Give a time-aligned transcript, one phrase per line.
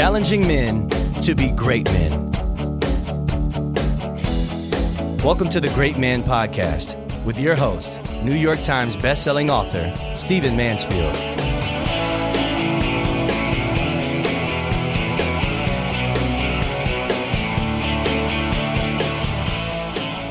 [0.00, 0.88] challenging men
[1.20, 2.30] to be great men.
[5.22, 10.56] Welcome to the Great Man Podcast with your host, New York Times bestselling author, Stephen
[10.56, 11.14] Mansfield.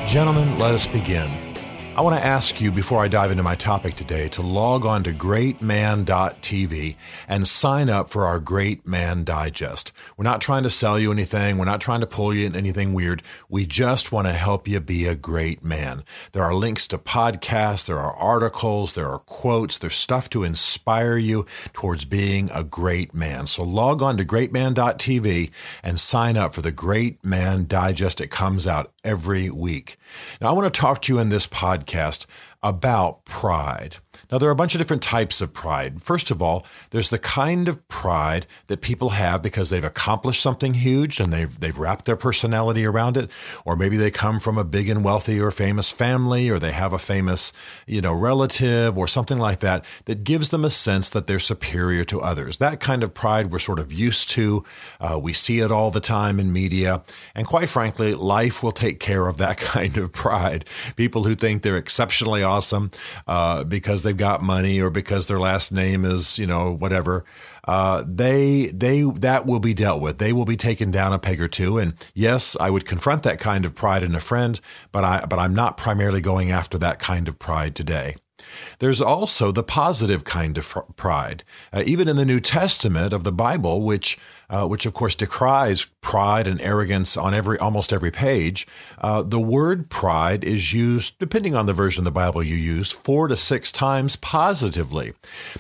[0.08, 1.49] Gentlemen, let us begin.
[2.00, 5.04] I want to ask you before I dive into my topic today to log on
[5.04, 6.96] to greatman.tv
[7.28, 9.92] and sign up for our Great Man Digest.
[10.16, 11.58] We're not trying to sell you anything.
[11.58, 13.22] We're not trying to pull you in anything weird.
[13.50, 16.06] We just want to help you be a great man.
[16.32, 21.18] There are links to podcasts, there are articles, there are quotes, there's stuff to inspire
[21.18, 23.46] you towards being a great man.
[23.46, 25.52] So log on to greatman.tv
[25.84, 28.22] and sign up for the Great Man Digest.
[28.22, 29.98] It comes out every week.
[30.40, 32.26] Now, I want to talk to you in this podcast podcast
[32.62, 33.98] about pride.
[34.32, 36.02] Now, there are a bunch of different types of pride.
[36.02, 40.74] First of all, there's the kind of pride that people have because they've accomplished something
[40.74, 43.32] huge and they've, they've wrapped their personality around it.
[43.66, 46.92] Or maybe they come from a big and wealthy or famous family, or they have
[46.92, 47.54] a famous,
[47.88, 52.04] you know, relative or something like that that gives them a sense that they're superior
[52.06, 52.58] to others.
[52.58, 54.66] That kind of pride we're sort of used to.
[55.00, 57.04] Uh, we see it all the time in media.
[57.34, 60.66] And quite frankly, life will take care of that kind of pride.
[60.98, 62.90] People who think they're exceptionally awesome
[63.28, 67.24] uh, because they've got money or because their last name is, you know, whatever,
[67.68, 70.18] uh, they they that will be dealt with.
[70.18, 71.78] They will be taken down a peg or two.
[71.78, 74.60] And yes, I would confront that kind of pride in a friend,
[74.92, 78.16] but I but I'm not primarily going after that kind of pride today.
[78.80, 81.44] There's also the positive kind of pride.
[81.74, 84.18] Uh, even in the New Testament of the Bible, which
[84.50, 88.66] uh, which of course decries pride and arrogance on every almost every page,
[89.00, 92.92] uh, the word pride is used, depending on the version of the Bible you use,
[92.92, 95.14] four to six times positively.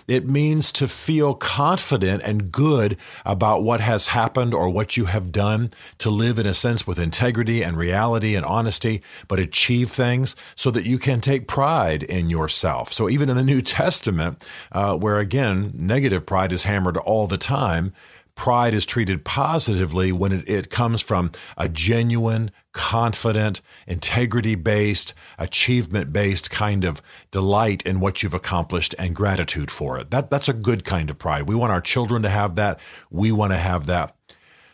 [0.07, 5.31] It means to feel confident and good about what has happened or what you have
[5.31, 10.35] done, to live in a sense with integrity and reality and honesty, but achieve things
[10.55, 12.91] so that you can take pride in yourself.
[12.93, 17.37] So even in the New Testament, uh, where again negative pride is hammered all the
[17.37, 17.93] time
[18.39, 26.13] pride is treated positively when it, it comes from a genuine, confident, integrity based, achievement
[26.13, 27.01] based kind of
[27.31, 30.09] delight in what you've accomplished and gratitude for it.
[30.11, 31.49] That, that's a good kind of pride.
[31.49, 32.79] We want our children to have that.
[33.11, 34.15] We want to have that.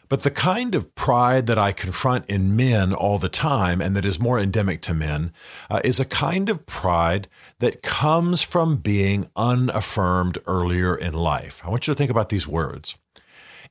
[0.10, 4.06] But the kind of pride that I confront in men all the time and that
[4.06, 5.34] is more endemic to men
[5.72, 7.28] uh, is a kind of pride
[7.58, 11.64] that comes from being unaffirmed earlier in life.
[11.66, 12.96] I want you to think about these words.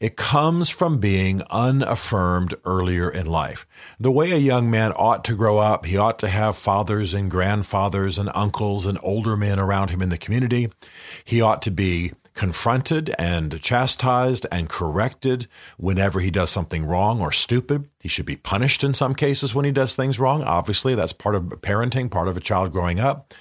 [0.00, 3.66] It comes from being unaffirmed earlier in life.
[3.99, 7.31] The way a young man ought to grow up, he ought to have fathers and
[7.31, 10.71] grandfathers and uncles and older men around him in the community.
[11.25, 15.47] He ought to be confronted and chastised and corrected
[15.77, 17.88] whenever he does something wrong or stupid.
[18.00, 20.43] He should be punished in some cases when he does things wrong.
[20.43, 23.33] Obviously, that's part of parenting, part of a child growing up.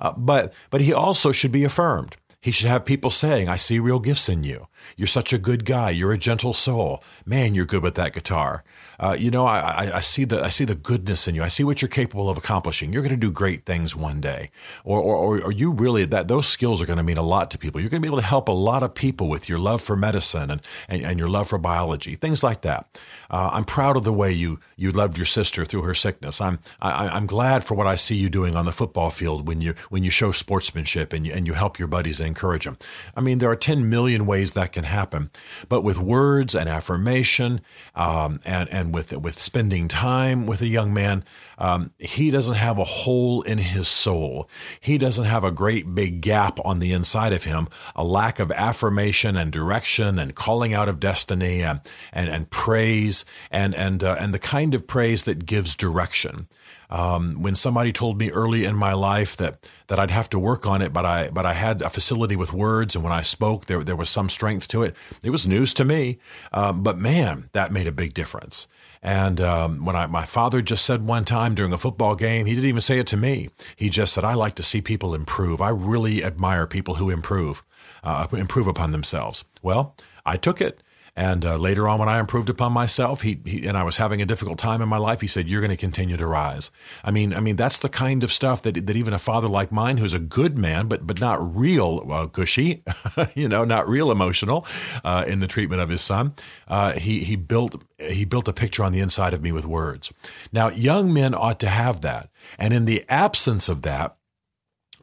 [0.00, 2.16] Uh, but but he also should be affirmed.
[2.44, 4.68] He should have people saying, I see real gifts in you.
[4.98, 5.88] You're such a good guy.
[5.88, 7.02] You're a gentle soul.
[7.24, 8.64] Man, you're good with that guitar.
[9.00, 11.42] Uh, you know, I, I, I, see the I see the goodness in you.
[11.42, 12.92] I see what you're capable of accomplishing.
[12.92, 14.50] You're going to do great things one day,
[14.84, 17.58] or or, or you really that those skills are going to mean a lot to
[17.58, 17.80] people.
[17.80, 19.96] You're going to be able to help a lot of people with your love for
[19.96, 23.00] medicine and and, and your love for biology, things like that.
[23.30, 26.40] Uh, I'm proud of the way you you loved your sister through her sickness.
[26.40, 29.60] I'm I, I'm glad for what I see you doing on the football field when
[29.60, 32.76] you when you show sportsmanship and you and you help your buddies and encourage them.
[33.16, 35.30] I mean, there are 10 million ways that can happen,
[35.68, 37.60] but with words and affirmation
[37.94, 41.22] um, and and with with spending time with a young man,
[41.58, 44.48] um, he doesn't have a hole in his soul.
[44.80, 48.50] He doesn't have a great big gap on the inside of him, a lack of
[48.50, 51.80] affirmation and direction and calling out of destiny and
[52.12, 56.48] and, and praise and and uh, and the kind of praise that gives direction.
[56.90, 60.66] Um, when somebody told me early in my life that that I'd have to work
[60.66, 63.66] on it, but I but I had a facility with words, and when I spoke,
[63.66, 64.94] there there was some strength to it.
[65.22, 66.18] It was news to me,
[66.52, 68.68] um, but man, that made a big difference.
[69.02, 72.54] And um, when I, my father just said one time during a football game, he
[72.54, 73.50] didn't even say it to me.
[73.76, 75.60] He just said, "I like to see people improve.
[75.60, 77.62] I really admire people who improve,
[78.02, 79.94] uh, improve upon themselves." Well,
[80.24, 80.82] I took it.
[81.16, 84.20] And uh, later on, when I improved upon myself, he, he, and I was having
[84.20, 86.72] a difficult time in my life, he said, "You're going to continue to rise."
[87.04, 89.70] I mean, I mean, that's the kind of stuff that that even a father like
[89.70, 92.82] mine, who's a good man, but but not real uh, gushy,
[93.34, 94.66] you know, not real emotional
[95.04, 96.34] uh, in the treatment of his son,
[96.66, 100.12] uh, he he built he built a picture on the inside of me with words.
[100.52, 102.28] Now, young men ought to have that,
[102.58, 104.16] and in the absence of that,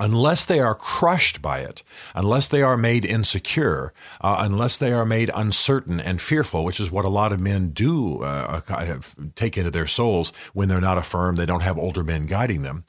[0.02, 1.84] unless they are crushed by it,
[2.16, 6.92] unless they are made insecure, uh, unless they are made uncertain and fearful, which is
[6.92, 9.00] what a lot of men do uh, uh
[9.36, 12.84] take into their souls when they're not affirmed, they don't have older men guiding them.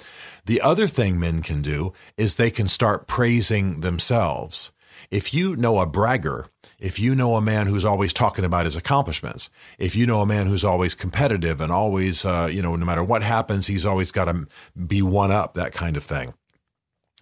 [0.47, 4.73] The other thing men can do is they can start praising themselves.
[5.11, 6.47] If you know a bragger,
[6.79, 10.27] if you know a man who's always talking about his accomplishments, if you know a
[10.27, 14.11] man who's always competitive and always, uh, you know, no matter what happens, he's always
[14.11, 14.47] got to
[14.87, 16.33] be one up, that kind of thing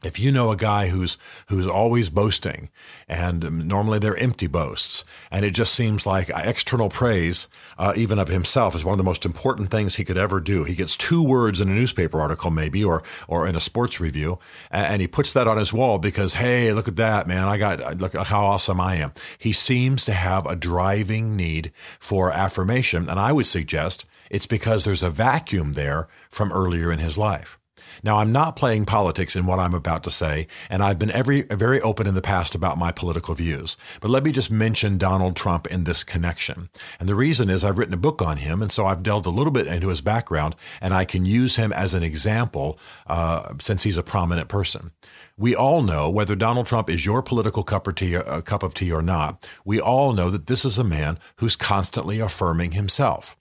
[0.05, 1.19] if you know a guy who's
[1.49, 2.71] who's always boasting
[3.09, 7.49] and um, normally they're empty boasts and it just seems like uh, external praise
[7.79, 10.65] uh, even of himself is one of the most important things he could ever do.
[10.65, 14.39] He gets two words in a newspaper article maybe or or in a sports review
[14.71, 17.81] and he puts that on his wall because hey look at that man i got
[17.81, 19.13] uh, look how awesome i am.
[19.39, 24.85] He seems to have a driving need for affirmation and i would suggest it's because
[24.85, 27.60] there's a vacuum there from earlier in his life
[28.03, 31.43] now, I'm not playing politics in what I'm about to say, and I've been every,
[31.43, 33.77] very open in the past about my political views.
[34.01, 36.69] But let me just mention Donald Trump in this connection.
[36.99, 39.31] And the reason is I've written a book on him, and so I've delved a
[39.31, 43.83] little bit into his background, and I can use him as an example uh, since
[43.83, 44.91] he's a prominent person.
[45.37, 48.75] We all know whether Donald Trump is your political cup, or tea, uh, cup of
[48.75, 53.37] tea or not, we all know that this is a man who's constantly affirming himself.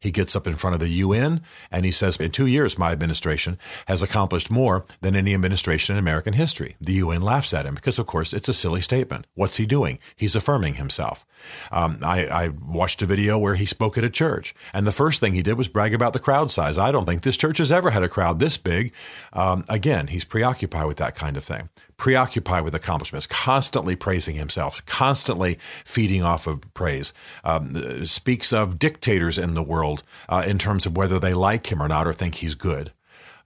[0.00, 2.92] He gets up in front of the UN and he says, In two years, my
[2.92, 6.76] administration has accomplished more than any administration in American history.
[6.80, 9.26] The UN laughs at him because, of course, it's a silly statement.
[9.34, 9.98] What's he doing?
[10.14, 11.26] He's affirming himself.
[11.72, 15.20] Um, I, I watched a video where he spoke at a church, and the first
[15.20, 16.78] thing he did was brag about the crowd size.
[16.78, 18.92] I don't think this church has ever had a crowd this big.
[19.32, 24.84] Um, again, he's preoccupied with that kind of thing preoccupied with accomplishments, constantly praising himself,
[24.86, 27.12] constantly feeding off of praise.
[27.44, 31.82] Um, speaks of dictators in the world uh, in terms of whether they like him
[31.82, 32.92] or not or think he's good.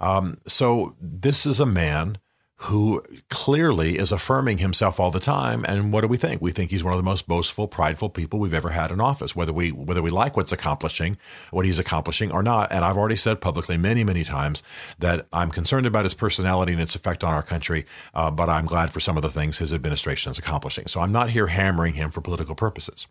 [0.00, 2.18] Um, so this is a man
[2.64, 5.64] who clearly is affirming himself all the time.
[5.66, 6.40] And what do we think?
[6.40, 9.34] We think he's one of the most boastful, prideful people we've ever had in office,
[9.34, 11.18] whether we whether we like what's accomplishing,
[11.50, 12.70] what he's accomplishing or not.
[12.70, 14.62] And I've already said publicly many, many times
[14.98, 18.66] that I'm concerned about his personality and its effect on our country, uh, but I'm
[18.66, 20.86] glad for some of the things his administration is accomplishing.
[20.86, 23.08] So I'm not here hammering him for political purposes.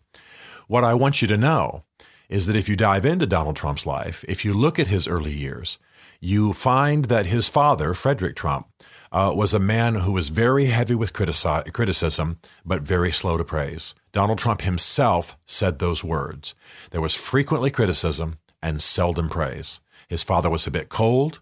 [0.68, 1.84] What I want you to know
[2.30, 5.34] is that if you dive into Donald Trump's life, if you look at his early
[5.34, 5.78] years,
[6.22, 8.68] you find that his father, Frederick Trump,
[9.12, 13.44] uh, was a man who was very heavy with critici- criticism, but very slow to
[13.44, 13.94] praise.
[14.12, 16.56] Donald Trump himself said those words.
[16.92, 19.82] There was frequently criticism and seldom praise.
[20.08, 21.42] His father was a bit cold.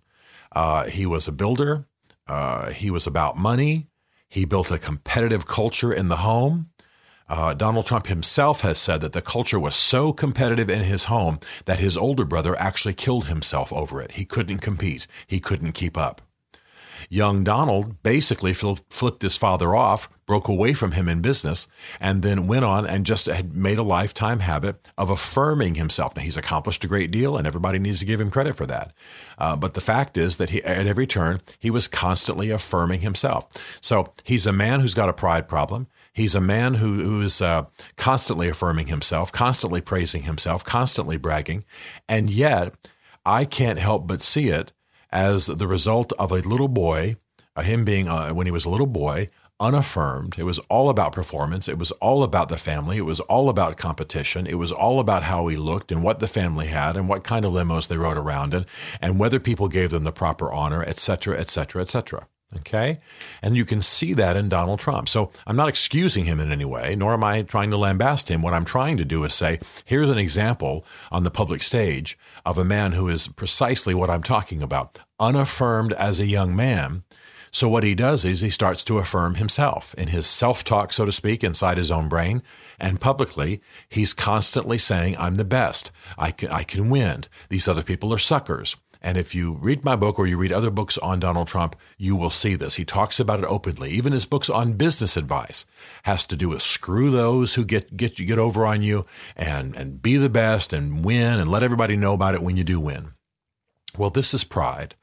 [0.52, 1.86] Uh, he was a builder.
[2.28, 3.88] Uh, he was about money.
[4.28, 6.70] He built a competitive culture in the home.
[7.28, 11.40] Uh, Donald Trump himself has said that the culture was so competitive in his home
[11.66, 14.14] that his older brother actually killed himself over it.
[14.14, 16.22] He couldn't compete, he couldn't keep up.
[17.12, 21.68] Young Donald basically flipped his father off, broke away from him in business,
[22.00, 26.16] and then went on and just had made a lifetime habit of affirming himself.
[26.16, 28.94] Now, he's accomplished a great deal, and everybody needs to give him credit for that.
[29.40, 33.48] Uh, but the fact is that he, at every turn, he was constantly affirming himself.
[33.82, 35.88] So he's a man who's got a pride problem.
[36.14, 37.66] He's a man who, who is uh,
[37.98, 41.66] constantly affirming himself, constantly praising himself, constantly bragging.
[42.08, 42.76] And yet,
[43.26, 44.74] I can't help but see it
[45.12, 47.18] as the result of a little boy,
[47.56, 49.30] uh, him being, uh, when he was a little boy,
[49.60, 50.36] unaffirmed.
[50.38, 51.68] It was all about performance.
[51.68, 52.98] It was all about the family.
[52.98, 54.48] It was all about competition.
[54.48, 57.44] It was all about how he looked and what the family had and what kind
[57.44, 58.66] of limos they rode around in
[59.02, 62.28] and whether people gave them the proper honor, etc., etc., et cetera, et cetera.
[62.58, 63.00] Okay.
[63.44, 65.08] And you can see that in Donald Trump.
[65.08, 68.42] So I'm not excusing him in any way, nor am I trying to lambast him.
[68.42, 72.58] What I'm trying to do is say, here's an example on the public stage of
[72.58, 77.04] a man who is precisely what I'm talking about, unaffirmed as a young man.
[77.52, 81.06] So what he does is he starts to affirm himself in his self talk, so
[81.06, 82.42] to speak, inside his own brain.
[82.80, 85.92] And publicly, he's constantly saying, I'm the best.
[86.18, 87.26] I can, I can win.
[87.50, 88.76] These other people are suckers.
[89.02, 92.16] And if you read my book or you read other books on Donald Trump, you
[92.16, 92.76] will see this.
[92.76, 93.92] He talks about it openly.
[93.92, 95.66] Even his books on business advice
[96.04, 99.06] has to do with screw those who get get get over on you
[99.38, 102.64] and and be the best and win and let everybody know about it when you
[102.64, 103.14] do win.
[103.98, 104.96] Well, this is pride.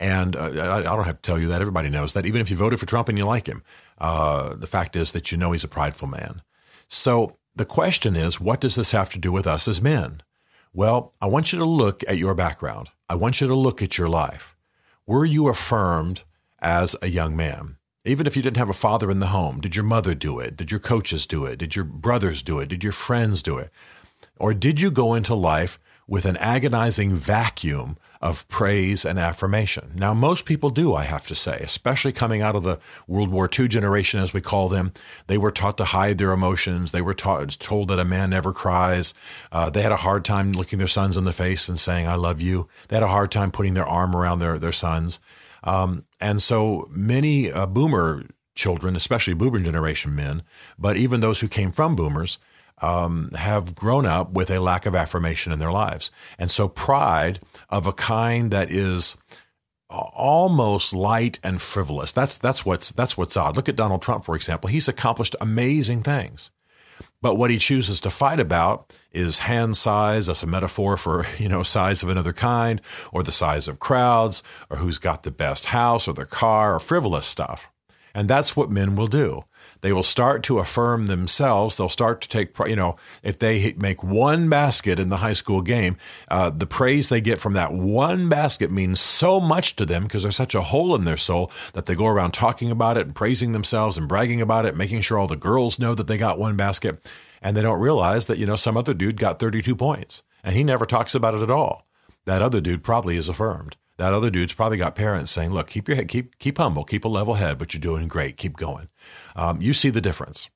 [0.00, 1.60] And uh, I, I, don't have to tell you that.
[1.60, 2.24] Everybody knows that.
[2.24, 3.64] Even if you voted for Trump and you like him,
[3.98, 6.42] uh, the fact is that you know he's a prideful man.
[6.86, 10.22] So the question is, what does this have to do with us as men?
[10.72, 12.90] Well, I want you to look at your background.
[13.10, 14.54] I want you to look at your life.
[15.06, 16.24] Were you affirmed
[16.60, 17.76] as a young man?
[18.04, 20.56] Even if you didn't have a father in the home, did your mother do it?
[20.56, 21.58] Did your coaches do it?
[21.58, 22.68] Did your brothers do it?
[22.68, 23.70] Did your friends do it?
[24.38, 29.92] Or did you go into life with an agonizing vacuum of praise and affirmation.
[29.94, 33.48] Now, most people do, I have to say, especially coming out of the World War
[33.56, 34.92] II generation, as we call them.
[35.28, 36.90] They were taught to hide their emotions.
[36.90, 39.14] They were taught, told that a man never cries.
[39.52, 42.16] Uh, they had a hard time looking their sons in the face and saying, I
[42.16, 42.68] love you.
[42.88, 45.20] They had a hard time putting their arm around their, their sons.
[45.62, 48.24] Um, and so many uh, boomer
[48.54, 50.42] children, especially boomer generation men,
[50.78, 52.38] but even those who came from boomers,
[52.82, 56.10] um, have grown up with a lack of affirmation in their lives.
[56.38, 59.16] And so pride of a kind that is
[59.90, 62.12] almost light and frivolous.
[62.12, 63.56] That's that's what's that's what's odd.
[63.56, 64.68] Look at Donald Trump, for example.
[64.68, 66.50] He's accomplished amazing things.
[67.20, 71.48] But what he chooses to fight about is hand size as a metaphor for, you
[71.48, 72.80] know, size of another kind,
[73.12, 76.78] or the size of crowds, or who's got the best house or their car, or
[76.78, 77.70] frivolous stuff.
[78.18, 79.44] And that's what men will do.
[79.80, 81.76] They will start to affirm themselves.
[81.76, 85.62] They'll start to take, you know, if they make one basket in the high school
[85.62, 85.96] game,
[86.26, 90.24] uh, the praise they get from that one basket means so much to them because
[90.24, 93.14] there's such a hole in their soul that they go around talking about it and
[93.14, 96.40] praising themselves and bragging about it, making sure all the girls know that they got
[96.40, 97.08] one basket.
[97.40, 100.64] And they don't realize that, you know, some other dude got 32 points and he
[100.64, 101.86] never talks about it at all.
[102.24, 105.86] That other dude probably is affirmed that other dude's probably got parents saying, "Look, keep
[105.88, 108.36] your head, keep keep humble, keep a level head, but you're doing great.
[108.36, 108.88] Keep going."
[109.36, 110.48] Um, you see the difference.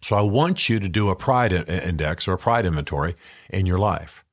[0.00, 3.16] So I want you to do a pride index or a pride inventory
[3.50, 4.24] in your life.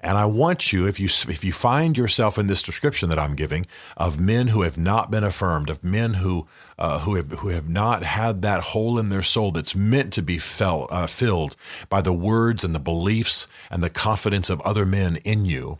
[0.00, 3.34] And I want you, if you if you find yourself in this description that I'm
[3.34, 3.66] giving
[3.96, 6.46] of men who have not been affirmed, of men who
[6.78, 10.22] uh, who have who have not had that hole in their soul that's meant to
[10.22, 11.56] be felt, uh, filled
[11.88, 15.78] by the words and the beliefs and the confidence of other men in you,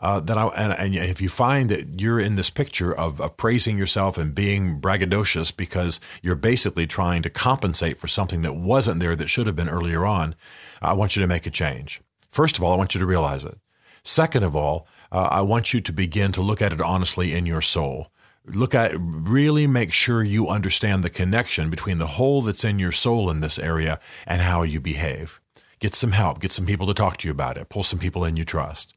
[0.00, 3.36] uh, that I and, and, if you find that you're in this picture of, of,
[3.36, 9.00] praising yourself and being braggadocious because you're basically trying to compensate for something that wasn't
[9.00, 10.36] there that should have been earlier on,
[10.80, 12.00] I want you to make a change.
[12.30, 13.58] First of all, I want you to realize it.
[14.04, 17.46] Second of all, uh, I want you to begin to look at it honestly in
[17.46, 18.12] your soul.
[18.46, 22.92] Look at really make sure you understand the connection between the hole that's in your
[22.92, 25.40] soul in this area and how you behave.
[25.80, 26.40] Get some help.
[26.40, 27.68] Get some people to talk to you about it.
[27.68, 28.94] Pull some people in you trust.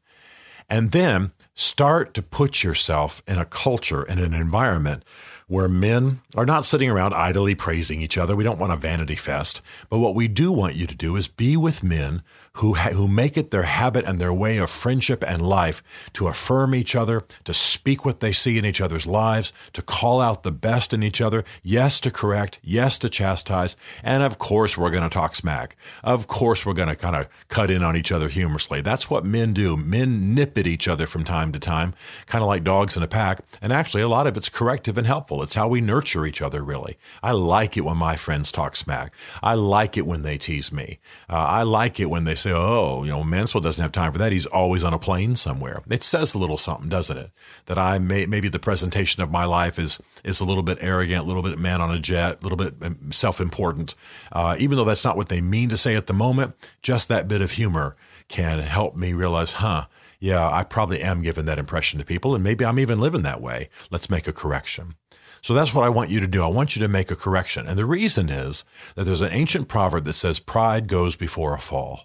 [0.72, 5.04] And then start to put yourself in a culture, in an environment
[5.52, 8.34] where men are not sitting around idly praising each other.
[8.34, 9.60] We don't want a vanity fest.
[9.90, 12.22] But what we do want you to do is be with men
[12.56, 15.82] who, ha- who make it their habit and their way of friendship and life
[16.12, 20.20] to affirm each other, to speak what they see in each other's lives, to call
[20.20, 24.76] out the best in each other, yes, to correct, yes, to chastise, and of course,
[24.76, 25.76] we're going to talk smack.
[26.04, 28.82] Of course, we're going to kind of cut in on each other humorously.
[28.82, 29.76] That's what men do.
[29.76, 31.94] Men nip at each other from time to time,
[32.26, 33.40] kind of like dogs in a pack.
[33.62, 35.41] And actually, a lot of it's corrective and helpful.
[35.42, 36.98] It's how we nurture each other, really.
[37.22, 39.12] I like it when my friends talk smack.
[39.42, 40.98] I like it when they tease me.
[41.28, 44.18] Uh, I like it when they say, oh, you know, Mansfield doesn't have time for
[44.18, 44.32] that.
[44.32, 45.82] He's always on a plane somewhere.
[45.88, 47.30] It says a little something, doesn't it?
[47.66, 51.24] That I may, maybe the presentation of my life is, is a little bit arrogant,
[51.24, 53.94] a little bit man on a jet, a little bit um, self important.
[54.30, 57.28] Uh, even though that's not what they mean to say at the moment, just that
[57.28, 57.96] bit of humor
[58.28, 59.86] can help me realize, huh,
[60.22, 63.40] yeah, I probably am giving that impression to people, and maybe I'm even living that
[63.40, 63.68] way.
[63.90, 64.94] Let's make a correction.
[65.42, 66.42] So that's what I want you to do.
[66.42, 67.66] I want you to make a correction.
[67.66, 71.58] And the reason is that there's an ancient proverb that says pride goes before a
[71.58, 72.04] fall.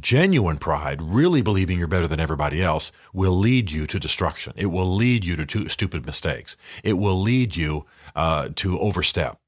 [0.00, 4.54] Genuine pride, really believing you're better than everybody else, will lead you to destruction.
[4.56, 6.56] It will lead you to stupid mistakes.
[6.82, 7.84] It will lead you
[8.16, 9.38] uh, to overstep.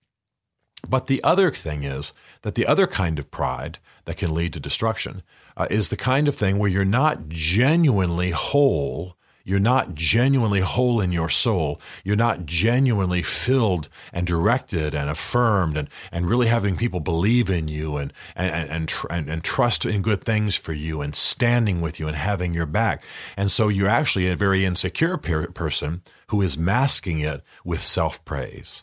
[0.86, 2.12] But the other thing is
[2.42, 5.22] that the other kind of pride that can lead to destruction
[5.56, 11.02] uh, is the kind of thing where you're not genuinely whole you're not genuinely whole
[11.02, 11.78] in your soul.
[12.02, 17.68] You're not genuinely filled and directed and affirmed and, and really having people believe in
[17.68, 22.00] you and, and, and, and, and trust in good things for you and standing with
[22.00, 23.04] you and having your back.
[23.36, 28.24] And so you're actually a very insecure per- person who is masking it with self
[28.24, 28.82] praise.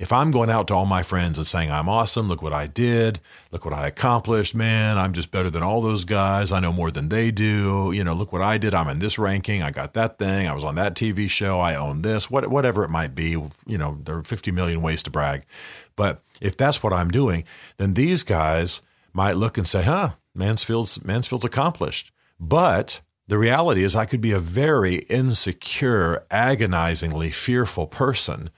[0.00, 2.66] If I'm going out to all my friends and saying, I'm awesome, look what I
[2.66, 3.20] did,
[3.52, 6.90] look what I accomplished, man, I'm just better than all those guys, I know more
[6.90, 9.92] than they do, you know, look what I did, I'm in this ranking, I got
[9.92, 13.14] that thing, I was on that TV show, I own this, what, whatever it might
[13.14, 15.44] be, you know, there are 50 million ways to brag.
[15.96, 17.44] But if that's what I'm doing,
[17.76, 18.80] then these guys
[19.12, 22.10] might look and say, huh, Mansfield's, Mansfield's accomplished.
[22.40, 28.50] But the reality is, I could be a very insecure, agonizingly fearful person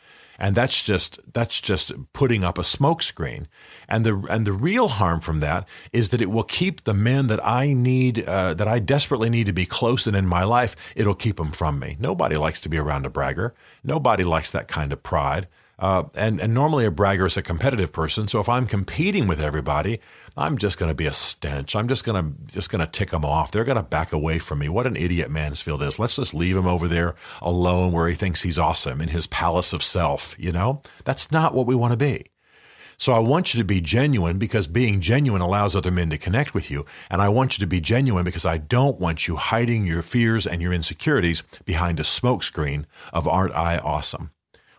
[0.43, 3.47] and that's just that's just putting up a smokescreen.
[3.89, 7.29] And the and the real harm from that is that it will keep the men
[7.29, 10.75] that I need uh, that I desperately need to be close and in my life.
[10.97, 11.97] It'll keep them from me.
[12.01, 13.55] Nobody likes to be around a bragger.
[13.85, 15.47] Nobody likes that kind of pride.
[15.83, 18.29] Uh, and, and normally a bragger is a competitive person.
[18.29, 19.99] So if I'm competing with everybody,
[20.37, 21.75] I'm just going to be a stench.
[21.75, 23.51] I'm just going to just going to tick them off.
[23.51, 24.69] They're going to back away from me.
[24.69, 25.99] What an idiot Mansfield is.
[25.99, 29.73] Let's just leave him over there alone where he thinks he's awesome in his palace
[29.73, 30.37] of self.
[30.39, 32.27] You know, that's not what we want to be.
[32.97, 36.55] So I want you to be genuine because being genuine allows other men to connect
[36.55, 36.87] with you.
[37.11, 40.47] And I want you to be genuine because I don't want you hiding your fears
[40.47, 44.31] and your insecurities behind a smokescreen of aren't I awesome?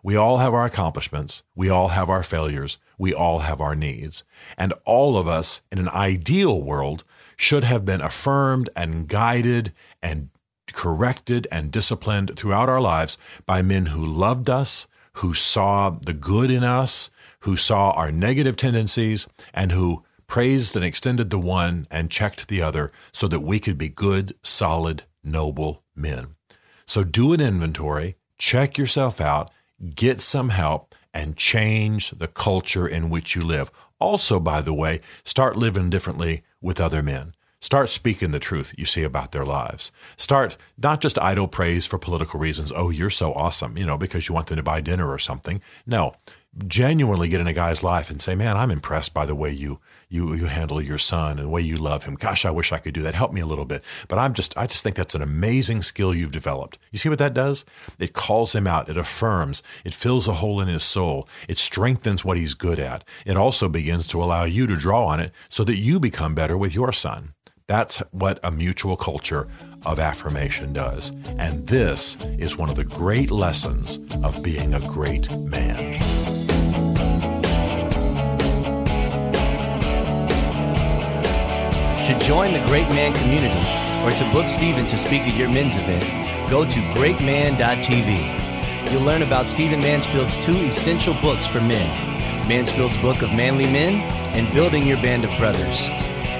[0.03, 1.43] We all have our accomplishments.
[1.55, 2.77] We all have our failures.
[2.98, 4.25] We all have our needs.
[4.57, 7.05] And all of us in an ideal world
[7.38, 10.29] should have been affirmed and guided and
[10.74, 16.51] corrected and disciplined throughout our lives by men who loved us, who saw the good
[16.51, 17.10] in us,
[17.41, 22.62] who saw our negative tendencies, and who praised and extended the one and checked the
[22.62, 26.36] other so that we could be good, solid, noble men.
[26.86, 29.50] So do an inventory, check yourself out,
[29.96, 33.72] get some help, and change the culture in which you live.
[34.00, 37.34] Also, by the way, start living differently with other men.
[37.60, 39.94] Start speaking the truth you see about their lives.
[40.18, 42.74] Start not just idle praise for political reasons.
[42.75, 45.62] Oh, you're so awesome, you know, because you want them to buy dinner or something.
[45.86, 46.15] No,
[46.68, 49.80] genuinely get in a guy's life and say, "Man, I'm impressed by the way you
[50.13, 52.15] you you handle your son and the way you love him.
[52.15, 53.15] Gosh, I wish I could do that.
[53.15, 56.13] Help me a little bit." But I'm just I just think that's an amazing skill
[56.13, 56.77] you've developed.
[56.91, 57.65] You see what that does?
[58.00, 58.89] It calls him out.
[58.89, 59.63] It affirms.
[59.84, 61.27] It fills a hole in his soul.
[61.48, 63.03] It strengthens what he's good at.
[63.25, 66.58] It also begins to allow you to draw on it so that you become better
[66.58, 67.34] with your son.
[67.67, 69.48] That's what a mutual culture
[69.86, 71.12] of affirmation does.
[71.39, 76.23] And this is one of the great lessons of being a great man.
[82.05, 83.65] To join the Great Man community
[84.03, 86.03] or to book Stephen to speak at your men's event,
[86.50, 88.91] go to greatman.tv.
[88.91, 91.88] You'll learn about Stephen Mansfield's two essential books for men
[92.45, 94.01] Mansfield's Book of Manly Men
[94.36, 95.88] and Building Your Band of Brothers,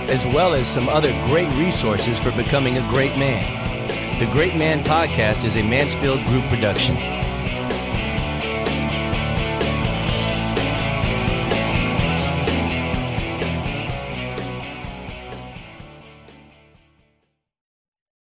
[0.10, 4.20] as well as some other great resources for becoming a great man.
[4.20, 7.23] The Great Man Podcast is a Mansfield Group production.